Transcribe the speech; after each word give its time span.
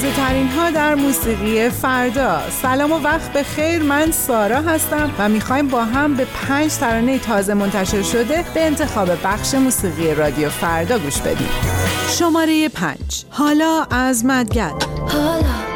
تازه 0.00 0.16
ترین 0.16 0.48
ها 0.48 0.70
در 0.70 0.94
موسیقی 0.94 1.70
فردا. 1.70 2.40
سلام 2.62 2.92
و 2.92 2.98
وقت 2.98 3.32
به 3.32 3.42
خیر. 3.42 3.82
من 3.82 4.10
سارا 4.10 4.56
هستم 4.56 5.10
و 5.18 5.28
می‌خوایم 5.28 5.68
با 5.68 5.84
هم 5.84 6.14
به 6.14 6.24
پنج 6.24 6.74
ترانه 6.74 7.18
تازه 7.18 7.54
منتشر 7.54 8.02
شده 8.02 8.44
به 8.54 8.64
انتخاب 8.64 9.08
بخش 9.24 9.54
موسیقی 9.54 10.14
رادیو 10.14 10.48
فردا 10.48 10.98
گوش 10.98 11.20
بدیم. 11.20 11.48
شماره 12.08 12.68
پنج. 12.68 13.24
حالا 13.30 13.86
از 13.90 14.24
مدگل 14.24 14.72
حالا. 15.12 15.69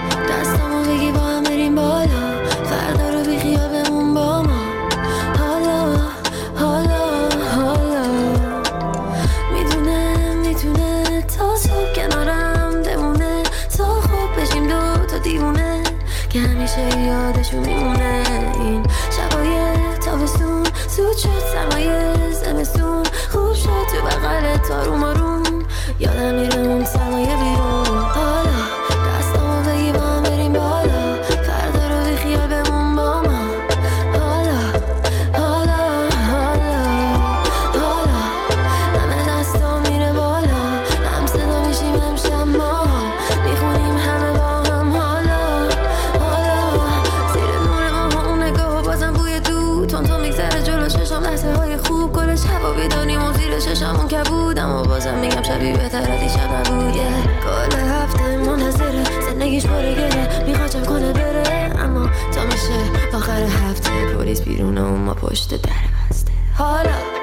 پاییز 64.34 64.48
بیرون 64.48 64.78
اون 64.78 65.00
ما 65.00 65.14
پشت 65.14 65.62
در 65.62 65.70
بسته. 66.10 66.32
حالا 66.54 67.13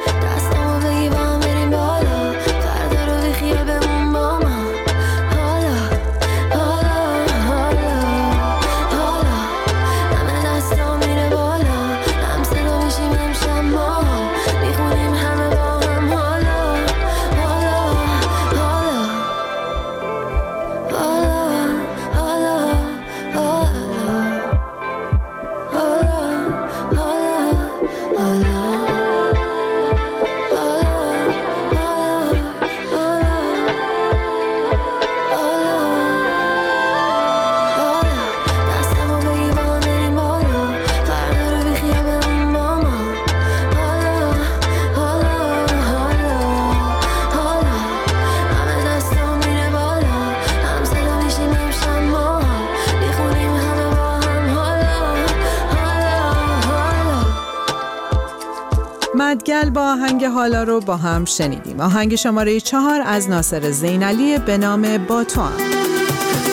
مدگل 59.31 59.69
با 59.69 59.81
آهنگ 59.81 60.25
حالا 60.25 60.64
رو 60.64 60.80
با 60.80 60.97
هم 60.97 61.25
شنیدیم. 61.25 61.80
آهنگ 61.80 62.16
شماره 62.16 62.59
چهار 62.59 63.02
از 63.06 63.30
ناصر 63.30 63.72
زینالی 63.72 64.38
به 64.38 64.58
نام 64.58 64.97
با 64.97 65.24
تو 65.24 65.42
هم. 65.42 65.58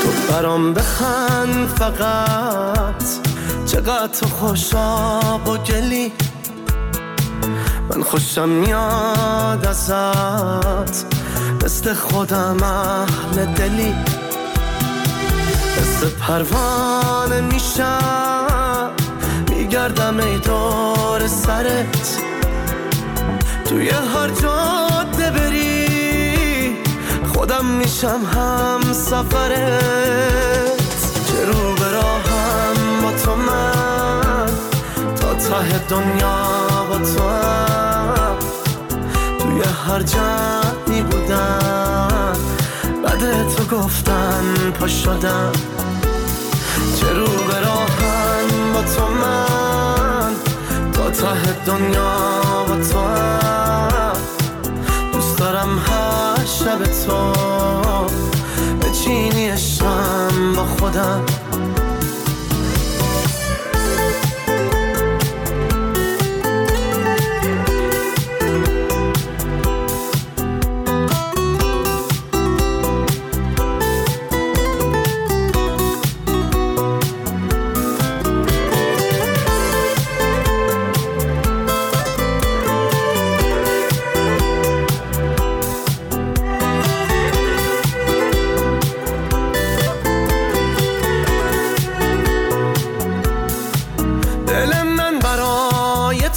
تو 0.03 0.33
برام 0.33 0.75
بخند 0.75 1.69
فقط. 1.69 3.05
چقدر 3.67 4.07
تو 4.07 4.27
خوشاب 4.27 5.49
و 5.49 5.57
گلی. 5.57 6.13
من 7.91 8.03
خوشم 8.03 8.49
میاد 8.49 9.67
ازت. 9.67 11.07
مثل 11.65 11.95
خودم 11.95 12.63
اهل 12.63 13.45
دلی. 13.55 13.95
مثل 15.79 16.09
پروانه 16.09 17.41
میشم. 17.41 18.91
میگردم 19.51 20.21
ای 20.21 20.39
دور 20.39 21.27
سرت. 21.27 22.19
توی 23.69 23.89
هر 23.89 24.29
جاده 24.29 25.31
بری. 25.31 26.77
خودم 27.35 27.65
میشم 27.65 28.21
هم 28.35 28.93
سفرت. 28.93 30.39
چه 31.29 31.45
رو 31.47 31.75
به 31.75 31.91
با 33.03 33.13
تو 33.25 33.37
من. 33.37 34.47
تا 35.21 35.35
ته 35.35 35.79
دنیا 35.79 36.37
با 36.89 36.99
تو 36.99 37.29
هم. 37.29 38.37
توی 39.39 39.63
هر 39.87 40.03
جمعی 40.03 41.03
بودم. 41.03 42.33
بعد 43.05 43.49
تو 43.49 43.77
گفتن 43.77 44.73
پا 44.81 44.87
شدم. 44.87 45.53
چه 47.01 47.13
رو 47.13 47.27
به 47.27 47.61
با 48.75 48.83
تو 48.83 49.09
من. 49.09 49.68
تا 51.11 51.35
ته 51.35 51.53
دنیا 51.67 52.65
با 52.69 52.75
تو. 52.75 53.05
دوست 55.13 55.39
دارم 55.39 55.79
هر 55.79 56.45
شب 56.45 56.85
تو. 56.85 57.33
به 58.81 58.91
چینی 58.91 59.59
شم 59.59 60.53
با 60.57 60.65
خودم. 60.65 61.38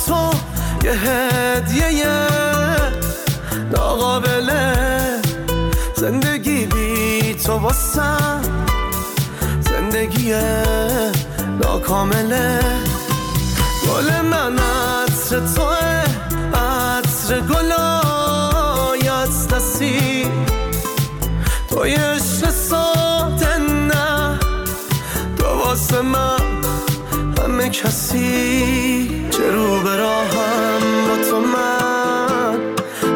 تو 0.07 0.29
یه 0.84 0.91
هدیه 0.91 2.28
ناقابله. 3.72 5.22
زندگی 5.96 6.66
بی 6.66 7.34
تو 7.34 7.53
واسم. 7.53 8.41
زندگی 9.59 10.34
ناکامله. 11.61 12.59
گل 13.87 14.22
من 14.22 14.59
عطر 14.59 15.40
توه. 15.55 16.03
عطر 16.53 17.40
گلای 17.40 19.09
از 19.09 19.47
دستی. 19.47 20.28
توی 21.70 21.93
عشق 21.93 22.49
ساده 22.49 23.58
نه. 23.58 24.40
تو 25.37 25.46
واسه 25.46 26.02
من 26.02 26.41
کسی 27.72 29.28
چه 29.32 29.52
رو 29.52 29.79
به 29.79 29.96
راهم 29.97 30.82
با 31.08 31.23
تو 31.29 31.40
من 31.40 32.59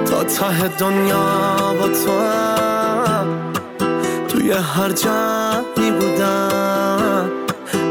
تا 0.05 0.23
ته 0.23 0.67
دنیا 0.67 1.73
با 1.79 1.87
تو 1.87 2.19
هم. 2.19 3.53
توی 4.27 4.51
هر 4.51 4.91
جمعی 4.91 5.91
بودم 5.91 7.29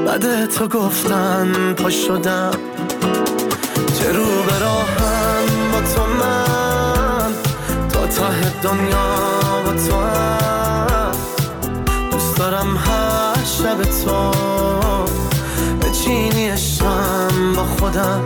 بعد 0.06 0.46
تو 0.46 0.69
گفتن 0.69 1.75
پا 1.75 1.90
شدم. 1.90 2.50
چه 3.99 4.12
رو 4.12 4.25
به 4.25 4.58
راهم 4.58 5.46
با 5.72 5.81
تو 5.94 6.06
من 6.06 7.32
تا 7.88 8.06
ته 8.06 8.60
دنیا 8.62 9.17
با 9.67 9.72
تو 9.72 9.96
هم. 9.96 11.12
دوست 12.10 12.38
دارم 12.38 12.76
هر 12.76 13.84
تو 14.05 14.63
خودم 17.94 18.25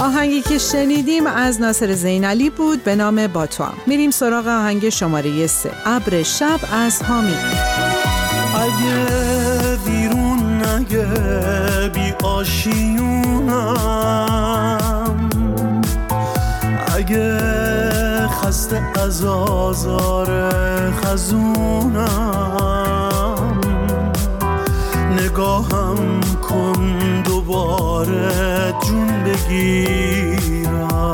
آهنگی 0.00 0.42
که 0.42 0.58
شنیدیم 0.58 1.26
از 1.26 1.60
ناصر 1.60 1.92
زینالی 1.92 2.50
بود 2.50 2.84
به 2.84 2.96
نام 2.96 3.26
با 3.26 3.46
تو 3.46 3.64
میریم 3.86 4.10
سراغ 4.10 4.46
آهنگ 4.46 4.88
شماره 4.88 5.46
سه. 5.46 5.70
ابر 5.86 6.22
شب 6.22 6.60
از 6.72 7.02
حامی. 7.02 7.34
اگه 8.54 9.06
بیرون 9.86 10.62
نگه 10.64 11.88
بی 11.94 12.26
آشیونم. 12.26 13.68
اگه 16.96 17.38
خسته 18.28 18.82
از 19.00 19.24
آزار 19.24 20.50
خزونم. 20.90 22.36
نگاهم 25.18 26.20
کن 26.42 26.95
بگیرم. 29.48 31.10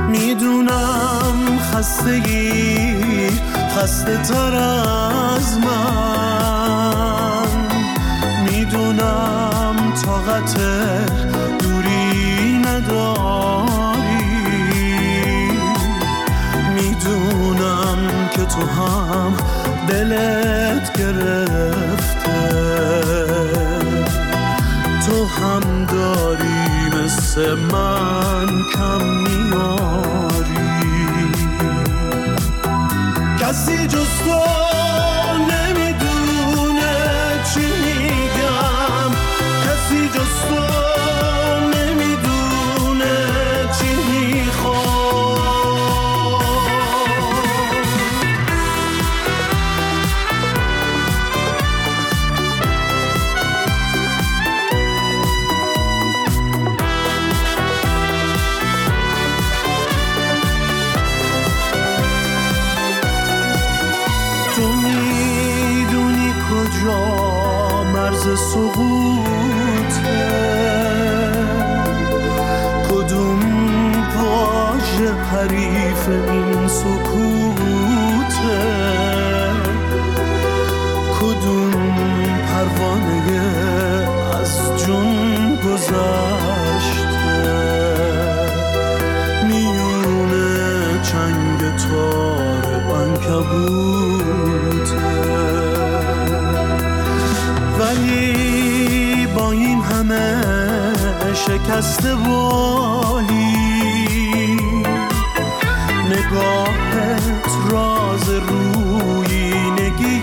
می‌دونم 0.08 1.58
خستگی 1.72 3.30
خسته 3.76 4.16
تر 4.16 4.54
از 4.54 5.58
من. 5.58 7.48
می‌دونم 8.44 9.76
طاقت 10.04 10.60
هم 18.86 19.36
دلت 19.88 20.98
گرفته. 20.98 22.48
تو 25.06 25.26
هم 25.26 25.84
داری 25.84 27.04
مثل 27.04 27.54
من 27.54 28.46
کم 28.74 29.04
میاری. 29.04 30.12
کسی 33.40 33.86
جز 33.86 34.06
تو 34.24 34.61
کجا 66.82 67.84
مرز 67.84 68.22
سقوطه 68.38 69.12
کدوم 72.90 73.40
واژه 74.16 75.12
حریف 75.12 76.08
این 76.08 76.68
سکوته 76.68 77.82
کدوم 81.20 81.70
پروانه 82.46 83.40
از 84.40 84.84
جون 84.86 85.56
گذشته 85.56 87.32
میونه 89.48 91.02
چنگ 91.02 91.76
تار 91.76 92.96
انکبوته 92.96 94.01
شکست 101.46 102.04
والی 102.04 103.42
نگاهت 106.10 107.48
راز 107.70 108.28
روینگی 108.28 110.20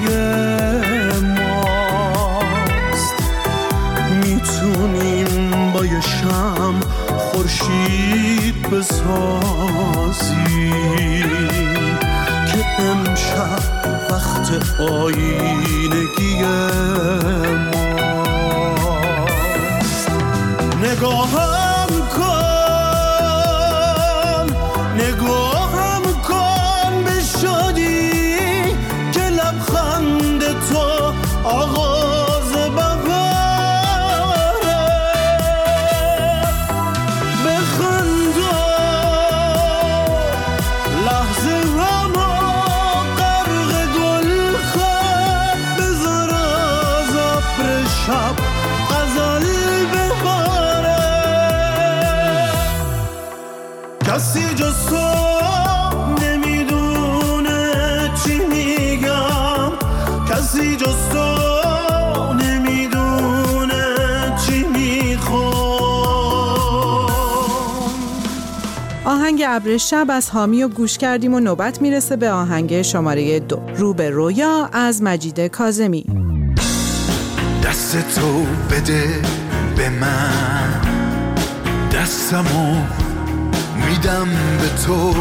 ماست. 1.38 3.20
می‌تونیم 4.26 5.72
با 5.72 5.86
یه 5.86 6.02
شم 6.02 6.76
خورشید 7.18 8.70
بسازیم. 8.70 10.10
که 12.52 12.66
امشب 12.82 13.64
وقت 14.10 14.48
آینگی 14.80 15.49
آهنگ 69.10 69.44
ابر 69.48 69.78
شب 69.78 70.06
از 70.10 70.30
حامی 70.30 70.64
و 70.64 70.68
گوش 70.68 70.98
کردیم 70.98 71.34
و 71.34 71.40
نوبت 71.40 71.82
می‌رسه 71.82 72.16
به 72.16 72.32
آهنگ 72.32 72.82
شماره 72.82 73.40
دو. 73.40 73.60
رو 73.76 73.94
به 73.94 74.10
رویا 74.10 74.70
از 74.74 75.04
مجید 75.04 75.40
کازمی 75.40 76.06
دست 77.64 78.16
تو 78.16 78.46
بده 78.72 79.22
به 79.78 79.90
من. 79.90 80.82
دستمو 81.94 82.76
میدم 83.90 84.28
به 84.60 84.84
تو. 84.86 85.14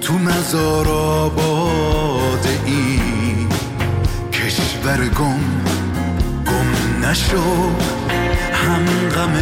تو 0.00 0.14
مزار 0.14 0.88
آباد 0.88 2.46
ای. 2.66 3.00
کشور 4.32 5.08
گم 5.08 5.40
گم 6.46 7.06
نشو. 7.08 7.70
هم 8.52 9.08
غم 9.08 9.32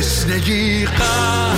تشنگی 0.00 0.84
قلب 0.86 1.49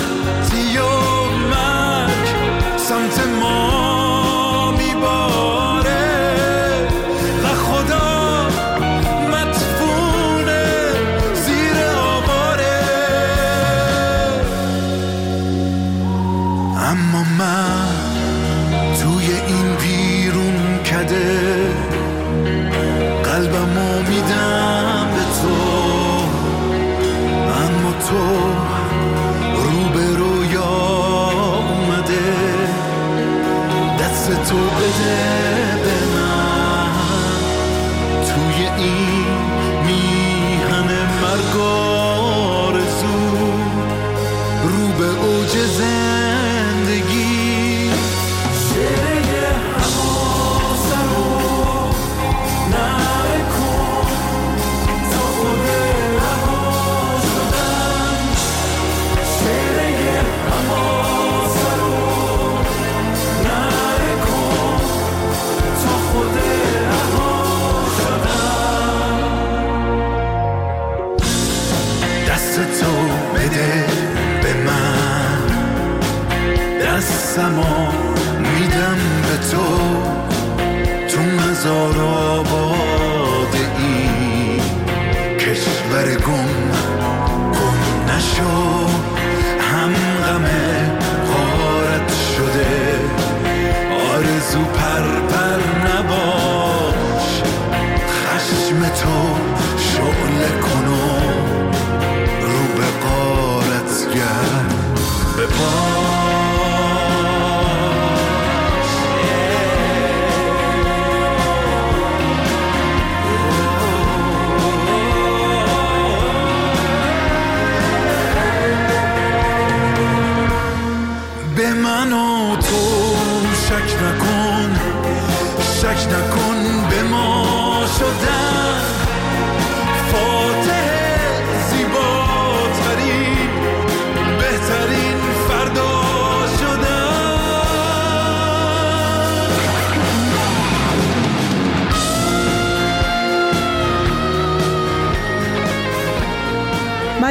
تو 81.63 82.12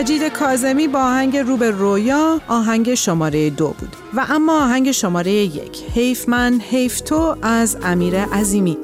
مجید 0.01 0.23
کازمی 0.23 0.87
با 0.87 0.99
آهنگ 0.99 1.37
رو 1.37 1.57
به 1.57 1.71
رویا 1.71 2.41
آهنگ 2.47 2.93
شماره 2.93 3.49
دو 3.49 3.67
بود. 3.67 3.95
و 4.13 4.25
اما 4.29 4.63
آهنگ 4.63 4.91
شماره 4.91 5.31
یک 5.31 5.83
حیف 5.95 6.29
من 6.29 6.61
حیف 6.69 7.01
تو 7.01 7.35
از 7.41 7.77
امیر 7.83 8.19
عظیمی. 8.19 8.77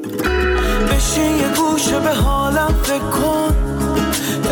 بشین 0.89 1.35
یه 1.35 1.47
گوشه 1.55 1.99
به 1.99 2.13
حالم 2.13 2.75
فکر 2.83 2.99
کن. 2.99 3.55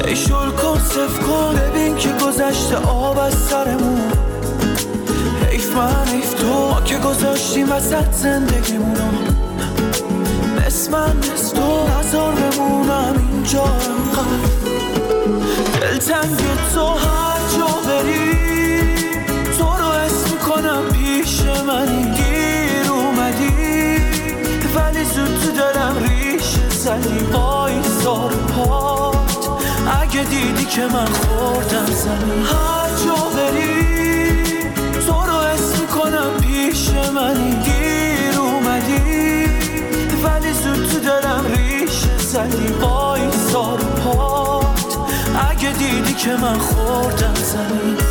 ای 0.08 0.16
شل 0.16 0.50
کن 0.50 0.80
صف 0.80 1.20
کن 1.20 1.56
ببین 1.56 1.98
که 1.98 2.10
گذشته 2.10 2.76
آب 2.76 3.20
از 3.20 3.34
سرمون. 3.34 4.12
حیف 5.52 5.78
من 5.78 6.06
حیف 6.06 6.34
تو 6.34 6.48
ما 6.48 6.82
که 6.82 6.98
گذاشتیم 6.98 7.72
وسط 7.72 8.12
زندگیمونو 8.12 9.12
مثل 10.68 10.92
من 10.92 11.18
مثل 11.18 11.56
تو 11.56 11.88
نزار 12.00 12.34
بمونم 12.34 13.30
اینجا. 13.34 13.64
انقدر 13.64 14.65
دلتنگ 15.96 16.38
تو 16.74 16.88
هر 16.88 17.40
جا 17.58 17.68
بری 17.88 18.32
تو 19.58 19.64
رو 19.64 19.86
اسم 19.86 20.38
کنم 20.38 20.84
پیش 20.94 21.42
منی 21.68 22.04
گیر 22.04 22.92
اومدی 22.92 23.98
ولی 24.76 25.06
زود 25.06 25.40
تو 25.40 25.52
دلم 25.52 25.96
ریش 25.98 26.56
زدی. 26.70 27.26
وای 27.32 27.84
سار 28.04 28.30
پات 28.30 29.16
اگه 30.02 30.24
دیدی 30.24 30.66
که 30.66 30.82
من 30.82 31.06
خوردم 31.06 31.86
که 46.26 46.32
من 46.32 46.58
خوردم 46.58 47.34
زمین. 47.34 48.05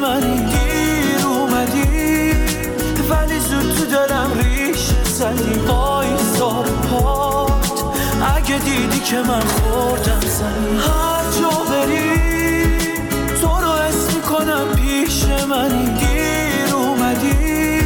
منی 0.00 0.36
گیر 0.36 1.26
اومدی 1.26 2.30
ولی 3.10 3.40
زود 3.40 3.74
تو 3.74 3.84
دلم 3.84 4.30
ریش 4.38 4.90
زدی. 5.04 5.58
وای 5.66 6.08
سار 6.38 6.64
پات 6.64 7.84
اگه 8.36 8.58
دیدی 8.58 9.00
که 9.00 9.16
من 9.16 9.40
خوردم 9.40 10.20
زمین 10.20 10.78
هر 10.80 11.24
جا 11.40 11.64
بری 11.70 12.10
تو 13.40 13.46
رو 13.46 13.70
اسم 13.70 14.20
کنم 14.20 14.74
پیش 14.76 15.24
منی. 15.24 15.86
گیر 15.86 16.74
اومدی 16.74 17.80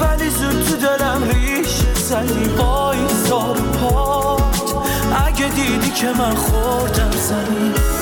ولی 0.00 0.30
زود 0.30 0.64
تو 0.64 0.76
دلم 0.76 1.22
ریش 1.30 1.74
زدی. 1.94 2.48
وای 2.56 2.98
سار 3.28 3.56
پات 3.56 4.42
اگه 5.26 5.48
دیدی 5.48 5.90
که 5.90 6.06
من 6.18 6.34
خوردم 6.34 7.10
زمین 7.10 8.01